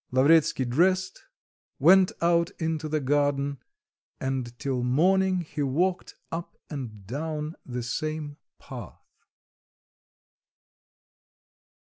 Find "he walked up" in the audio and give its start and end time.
5.41-6.57